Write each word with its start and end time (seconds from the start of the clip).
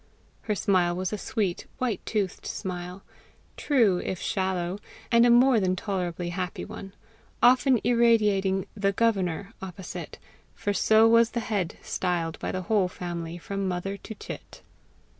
Her 0.41 0.55
smile 0.55 0.95
was 0.95 1.13
a 1.13 1.17
sweet 1.19 1.67
white 1.77 2.03
toothed 2.07 2.47
smile, 2.47 3.03
true 3.55 3.99
if 4.03 4.19
shallow, 4.19 4.79
and 5.11 5.27
a 5.27 5.29
more 5.29 5.59
than 5.59 5.75
tolerably 5.75 6.29
happy 6.29 6.65
one 6.65 6.95
often 7.43 7.79
irradiating 7.83 8.65
THE 8.75 8.93
GOVERNOR 8.93 9.53
opposite 9.61 10.17
for 10.55 10.73
so 10.73 11.07
was 11.07 11.29
the 11.29 11.39
head 11.39 11.77
styled 11.83 12.39
by 12.39 12.51
the 12.51 12.63
whole 12.63 12.87
family 12.87 13.37
from 13.37 13.67
mother 13.67 13.95
to 13.95 14.15
chit. 14.15 14.63